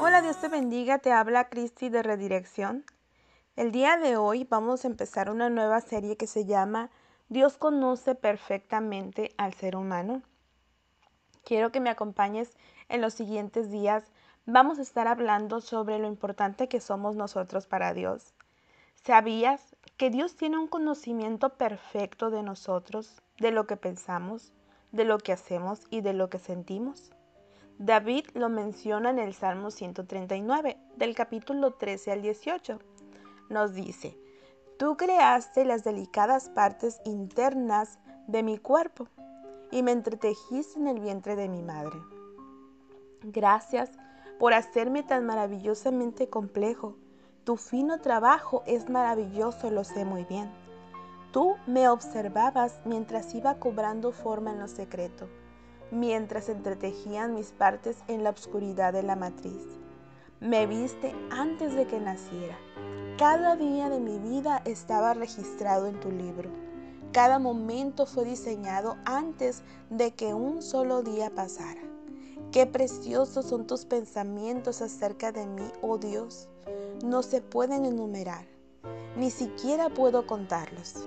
[0.00, 2.84] Hola, Dios te bendiga, te habla Cristi de Redirección.
[3.56, 6.90] El día de hoy vamos a empezar una nueva serie que se llama
[7.28, 10.22] Dios conoce perfectamente al ser humano.
[11.44, 12.56] Quiero que me acompañes
[12.88, 14.04] en los siguientes días.
[14.46, 18.34] Vamos a estar hablando sobre lo importante que somos nosotros para Dios.
[18.94, 24.52] ¿Sabías que Dios tiene un conocimiento perfecto de nosotros, de lo que pensamos,
[24.92, 27.10] de lo que hacemos y de lo que sentimos?
[27.82, 32.78] David lo menciona en el Salmo 139, del capítulo 13 al 18.
[33.48, 34.18] Nos dice,
[34.78, 39.08] Tú creaste las delicadas partes internas de mi cuerpo
[39.70, 41.98] y me entretejiste en el vientre de mi madre.
[43.22, 43.90] Gracias
[44.38, 46.96] por hacerme tan maravillosamente complejo.
[47.44, 50.50] Tu fino trabajo es maravilloso, lo sé muy bien.
[51.32, 55.30] Tú me observabas mientras iba cobrando forma en lo secreto
[55.90, 59.62] mientras entretejían mis partes en la oscuridad de la matriz.
[60.40, 62.56] Me viste antes de que naciera.
[63.18, 66.50] Cada día de mi vida estaba registrado en tu libro.
[67.12, 71.82] Cada momento fue diseñado antes de que un solo día pasara.
[72.52, 76.48] Qué preciosos son tus pensamientos acerca de mí, oh Dios.
[77.04, 78.46] No se pueden enumerar,
[79.16, 81.06] ni siquiera puedo contarlos.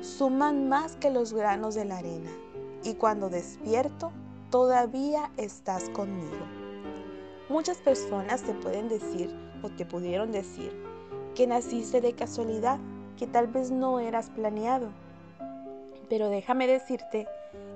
[0.00, 2.30] Suman más que los granos de la arena
[2.84, 4.12] y cuando despierto,
[4.50, 6.46] todavía estás conmigo.
[7.48, 10.72] Muchas personas te pueden decir o te pudieron decir
[11.34, 12.78] que naciste de casualidad,
[13.16, 14.88] que tal vez no eras planeado.
[16.08, 17.26] Pero déjame decirte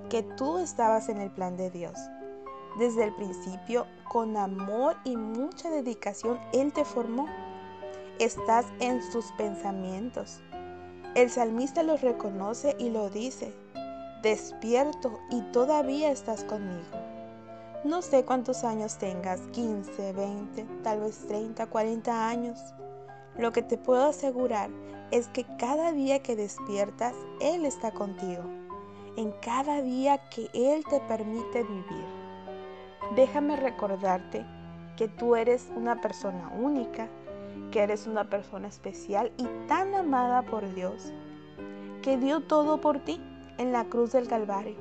[0.08, 1.98] que tú estabas en el plan de Dios.
[2.78, 7.26] Desde el principio, con amor y mucha dedicación, Él te formó.
[8.18, 10.40] Estás en sus pensamientos.
[11.14, 13.52] El salmista lo reconoce y lo dice
[14.22, 16.86] despierto y todavía estás conmigo.
[17.84, 22.60] No sé cuántos años tengas, 15, 20, tal vez 30, 40 años.
[23.36, 24.70] Lo que te puedo asegurar
[25.10, 28.44] es que cada día que despiertas, Él está contigo.
[29.16, 32.06] En cada día que Él te permite vivir.
[33.16, 34.46] Déjame recordarte
[34.96, 37.08] que tú eres una persona única,
[37.72, 41.12] que eres una persona especial y tan amada por Dios,
[42.00, 43.20] que dio todo por ti
[43.58, 44.76] en la cruz del Calvario,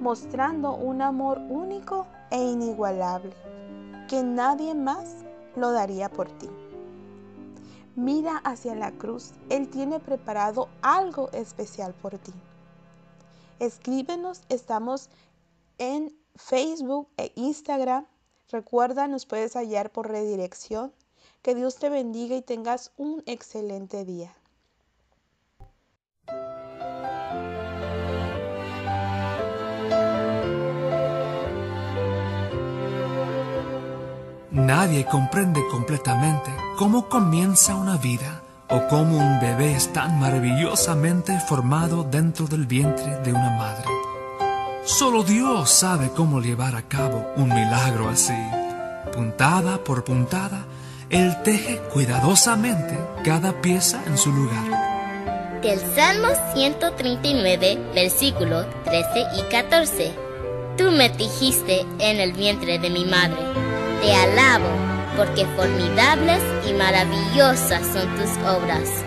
[0.00, 3.32] mostrando un amor único e inigualable
[4.08, 5.16] que nadie más
[5.56, 6.48] lo daría por ti.
[7.96, 12.32] Mira hacia la cruz, Él tiene preparado algo especial por ti.
[13.58, 15.10] Escríbenos, estamos
[15.78, 18.06] en Facebook e Instagram.
[18.50, 20.92] Recuerda, nos puedes hallar por redirección.
[21.42, 24.34] Que Dios te bendiga y tengas un excelente día.
[34.52, 42.02] Nadie comprende completamente cómo comienza una vida o cómo un bebé es tan maravillosamente formado
[42.02, 43.84] dentro del vientre de una madre.
[44.84, 48.34] Solo Dios sabe cómo llevar a cabo un milagro así.
[49.14, 50.64] Puntada por puntada,
[51.10, 55.60] Él teje cuidadosamente cada pieza en su lugar.
[55.62, 60.12] Del Salmo 139, versículos 13 y 14.
[60.76, 63.69] Tú me tejiste en el vientre de mi madre
[64.00, 64.68] te alabo,
[65.16, 69.04] porque formidables y maravillosas son tus obras.